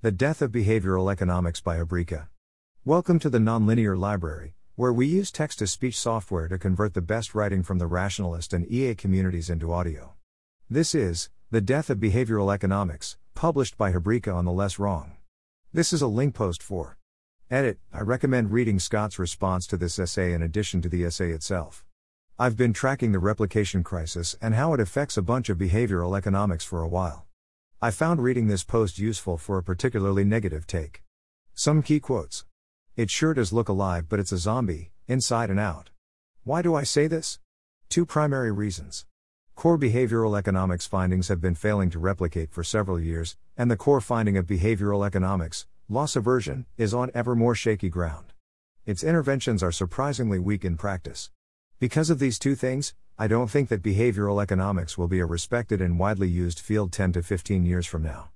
The 0.00 0.12
Death 0.12 0.42
of 0.42 0.52
Behavioral 0.52 1.10
Economics 1.10 1.60
by 1.60 1.76
habryka. 1.76 2.28
Welcome 2.84 3.18
to 3.18 3.28
the 3.28 3.40
Nonlinear 3.40 3.98
Library, 3.98 4.54
where 4.76 4.92
we 4.92 5.08
use 5.08 5.32
text 5.32 5.58
to 5.58 5.66
speech 5.66 5.98
software 5.98 6.46
to 6.46 6.56
convert 6.56 6.94
the 6.94 7.00
best 7.00 7.34
writing 7.34 7.64
from 7.64 7.78
the 7.78 7.88
rationalist 7.88 8.52
and 8.52 8.64
EA 8.70 8.94
communities 8.94 9.50
into 9.50 9.72
audio. 9.72 10.14
This 10.70 10.94
is 10.94 11.30
The 11.50 11.60
Death 11.60 11.90
of 11.90 11.98
Behavioral 11.98 12.54
Economics, 12.54 13.16
published 13.34 13.76
by 13.76 13.90
habryka 13.90 14.32
on 14.32 14.44
the 14.44 14.52
Less 14.52 14.78
Wrong. 14.78 15.16
This 15.72 15.92
is 15.92 16.00
a 16.00 16.06
link 16.06 16.32
post 16.32 16.62
for 16.62 16.96
Edit. 17.50 17.80
I 17.92 18.02
recommend 18.02 18.52
reading 18.52 18.78
Scott's 18.78 19.18
response 19.18 19.66
to 19.66 19.76
this 19.76 19.98
essay 19.98 20.32
in 20.32 20.42
addition 20.42 20.80
to 20.82 20.88
the 20.88 21.04
essay 21.04 21.32
itself. 21.32 21.84
I've 22.38 22.56
been 22.56 22.72
tracking 22.72 23.10
the 23.10 23.18
replication 23.18 23.82
crisis 23.82 24.36
and 24.40 24.54
how 24.54 24.74
it 24.74 24.80
affects 24.80 25.16
a 25.16 25.22
bunch 25.22 25.48
of 25.48 25.58
behavioral 25.58 26.16
economics 26.16 26.64
for 26.64 26.82
a 26.82 26.88
while. 26.88 27.26
I 27.80 27.92
found 27.92 28.20
reading 28.20 28.48
this 28.48 28.64
post 28.64 28.98
useful 28.98 29.38
for 29.38 29.56
a 29.56 29.62
particularly 29.62 30.24
negative 30.24 30.66
take. 30.66 31.04
Some 31.54 31.80
key 31.80 32.00
quotes. 32.00 32.44
It 32.96 33.08
sure 33.08 33.34
does 33.34 33.52
look 33.52 33.68
alive, 33.68 34.08
but 34.08 34.18
it's 34.18 34.32
a 34.32 34.36
zombie, 34.36 34.90
inside 35.06 35.48
and 35.48 35.60
out. 35.60 35.90
Why 36.42 36.60
do 36.60 36.74
I 36.74 36.82
say 36.82 37.06
this? 37.06 37.38
Two 37.88 38.04
primary 38.04 38.50
reasons. 38.50 39.06
Core 39.54 39.78
behavioral 39.78 40.36
economics 40.36 40.88
findings 40.88 41.28
have 41.28 41.40
been 41.40 41.54
failing 41.54 41.88
to 41.90 42.00
replicate 42.00 42.50
for 42.50 42.64
several 42.64 42.98
years, 42.98 43.36
and 43.56 43.70
the 43.70 43.76
core 43.76 44.00
finding 44.00 44.36
of 44.36 44.44
behavioral 44.44 45.06
economics, 45.06 45.68
loss 45.88 46.16
aversion, 46.16 46.66
is 46.76 46.92
on 46.92 47.12
ever 47.14 47.36
more 47.36 47.54
shaky 47.54 47.88
ground. 47.88 48.32
Its 48.86 49.04
interventions 49.04 49.62
are 49.62 49.70
surprisingly 49.70 50.40
weak 50.40 50.64
in 50.64 50.76
practice. 50.76 51.30
Because 51.78 52.10
of 52.10 52.18
these 52.18 52.40
two 52.40 52.56
things, 52.56 52.94
I 53.20 53.26
don't 53.26 53.50
think 53.50 53.68
that 53.68 53.82
behavioral 53.82 54.40
economics 54.40 54.96
will 54.96 55.08
be 55.08 55.18
a 55.18 55.26
respected 55.26 55.80
and 55.80 55.98
widely 55.98 56.28
used 56.28 56.60
field 56.60 56.92
10 56.92 57.14
to 57.14 57.22
15 57.24 57.66
years 57.66 57.84
from 57.84 58.04
now. 58.04 58.30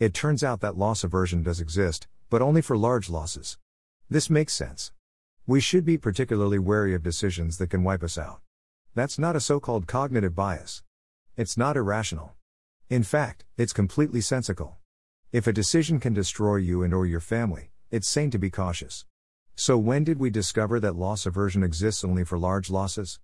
It 0.00 0.12
turns 0.12 0.42
out 0.42 0.60
that 0.60 0.76
loss 0.76 1.04
aversion 1.04 1.44
does 1.44 1.60
exist, 1.60 2.08
but 2.30 2.42
only 2.42 2.60
for 2.60 2.76
large 2.76 3.08
losses. 3.08 3.58
This 4.10 4.28
makes 4.28 4.52
sense. 4.52 4.90
We 5.46 5.60
should 5.60 5.84
be 5.84 5.96
particularly 5.96 6.58
wary 6.58 6.96
of 6.96 7.02
decisions 7.04 7.58
that 7.58 7.70
can 7.70 7.84
wipe 7.84 8.02
us 8.02 8.18
out. 8.18 8.40
That's 8.96 9.20
not 9.20 9.36
a 9.36 9.40
so 9.40 9.60
called 9.60 9.86
cognitive 9.86 10.34
bias. 10.34 10.82
It's 11.36 11.56
not 11.56 11.76
irrational. 11.76 12.34
In 12.90 13.04
fact, 13.04 13.44
it's 13.56 13.72
completely 13.72 14.20
sensical. 14.20 14.78
If 15.30 15.46
a 15.46 15.52
decision 15.52 16.00
can 16.00 16.12
destroy 16.12 16.56
you 16.56 16.82
and 16.82 16.92
or 16.92 17.06
your 17.06 17.20
family, 17.20 17.70
it's 17.92 18.08
sane 18.08 18.32
to 18.32 18.38
be 18.38 18.50
cautious. 18.50 19.04
So 19.54 19.78
when 19.78 20.02
did 20.02 20.18
we 20.18 20.30
discover 20.30 20.80
that 20.80 20.96
loss 20.96 21.24
aversion 21.24 21.62
exists 21.62 22.02
only 22.02 22.24
for 22.24 22.36
large 22.36 22.68
losses? 22.68 23.20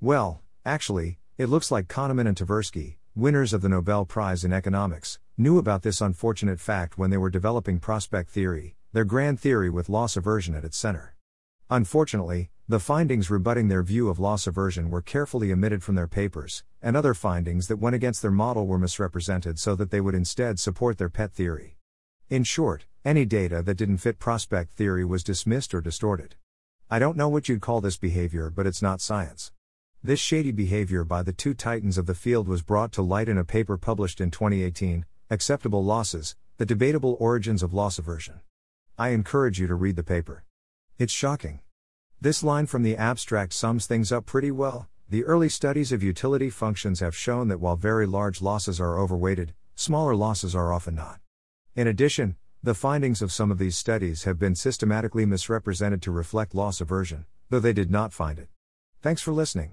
Well, 0.00 0.40
Actually, 0.66 1.18
it 1.36 1.50
looks 1.50 1.70
like 1.70 1.88
Kahneman 1.88 2.26
and 2.26 2.38
Tversky, 2.38 2.96
winners 3.14 3.52
of 3.52 3.60
the 3.60 3.68
Nobel 3.68 4.06
Prize 4.06 4.44
in 4.44 4.52
Economics, 4.52 5.18
knew 5.36 5.58
about 5.58 5.82
this 5.82 6.00
unfortunate 6.00 6.58
fact 6.58 6.96
when 6.96 7.10
they 7.10 7.18
were 7.18 7.28
developing 7.28 7.78
prospect 7.78 8.30
theory, 8.30 8.74
their 8.94 9.04
grand 9.04 9.38
theory 9.38 9.68
with 9.68 9.90
loss 9.90 10.16
aversion 10.16 10.54
at 10.54 10.64
its 10.64 10.78
center. 10.78 11.16
Unfortunately, 11.68 12.48
the 12.66 12.80
findings 12.80 13.28
rebutting 13.28 13.68
their 13.68 13.82
view 13.82 14.08
of 14.08 14.18
loss 14.18 14.46
aversion 14.46 14.88
were 14.88 15.02
carefully 15.02 15.52
omitted 15.52 15.82
from 15.82 15.96
their 15.96 16.08
papers, 16.08 16.64
and 16.80 16.96
other 16.96 17.12
findings 17.12 17.66
that 17.68 17.76
went 17.76 17.94
against 17.94 18.22
their 18.22 18.30
model 18.30 18.66
were 18.66 18.78
misrepresented 18.78 19.58
so 19.58 19.74
that 19.74 19.90
they 19.90 20.00
would 20.00 20.14
instead 20.14 20.58
support 20.58 20.96
their 20.96 21.10
pet 21.10 21.30
theory. 21.30 21.76
In 22.30 22.42
short, 22.42 22.86
any 23.04 23.26
data 23.26 23.60
that 23.60 23.76
didn't 23.76 23.98
fit 23.98 24.18
prospect 24.18 24.72
theory 24.72 25.04
was 25.04 25.22
dismissed 25.22 25.74
or 25.74 25.82
distorted. 25.82 26.36
I 26.90 26.98
don't 26.98 27.18
know 27.18 27.28
what 27.28 27.50
you'd 27.50 27.60
call 27.60 27.82
this 27.82 27.98
behavior, 27.98 28.48
but 28.48 28.66
it's 28.66 28.80
not 28.80 29.02
science. 29.02 29.52
This 30.06 30.20
shady 30.20 30.52
behavior 30.52 31.02
by 31.02 31.22
the 31.22 31.32
two 31.32 31.54
titans 31.54 31.96
of 31.96 32.04
the 32.04 32.14
field 32.14 32.46
was 32.46 32.60
brought 32.60 32.92
to 32.92 33.00
light 33.00 33.26
in 33.26 33.38
a 33.38 33.42
paper 33.42 33.78
published 33.78 34.20
in 34.20 34.30
2018 34.30 35.06
Acceptable 35.30 35.82
Losses 35.82 36.36
The 36.58 36.66
Debatable 36.66 37.16
Origins 37.18 37.62
of 37.62 37.72
Loss 37.72 37.98
Aversion. 37.98 38.42
I 38.98 39.08
encourage 39.08 39.58
you 39.58 39.66
to 39.66 39.74
read 39.74 39.96
the 39.96 40.02
paper. 40.02 40.44
It's 40.98 41.10
shocking. 41.10 41.60
This 42.20 42.42
line 42.42 42.66
from 42.66 42.82
the 42.82 42.98
abstract 42.98 43.54
sums 43.54 43.86
things 43.86 44.12
up 44.12 44.26
pretty 44.26 44.50
well. 44.50 44.88
The 45.08 45.24
early 45.24 45.48
studies 45.48 45.90
of 45.90 46.02
utility 46.02 46.50
functions 46.50 47.00
have 47.00 47.16
shown 47.16 47.48
that 47.48 47.60
while 47.60 47.76
very 47.76 48.04
large 48.04 48.42
losses 48.42 48.78
are 48.78 48.98
overweighted, 48.98 49.54
smaller 49.74 50.14
losses 50.14 50.54
are 50.54 50.70
often 50.70 50.96
not. 50.96 51.20
In 51.74 51.86
addition, 51.86 52.36
the 52.62 52.74
findings 52.74 53.22
of 53.22 53.32
some 53.32 53.50
of 53.50 53.56
these 53.56 53.78
studies 53.78 54.24
have 54.24 54.38
been 54.38 54.54
systematically 54.54 55.24
misrepresented 55.24 56.02
to 56.02 56.10
reflect 56.10 56.54
loss 56.54 56.82
aversion, 56.82 57.24
though 57.48 57.58
they 57.58 57.72
did 57.72 57.90
not 57.90 58.12
find 58.12 58.38
it. 58.38 58.48
Thanks 59.00 59.22
for 59.22 59.32
listening. 59.32 59.72